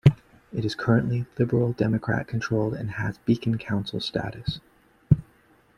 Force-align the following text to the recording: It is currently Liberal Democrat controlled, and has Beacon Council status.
It 0.51 0.65
is 0.65 0.73
currently 0.73 1.27
Liberal 1.37 1.73
Democrat 1.73 2.27
controlled, 2.27 2.73
and 2.73 2.89
has 2.93 3.19
Beacon 3.19 3.59
Council 3.59 3.99
status. 3.99 4.59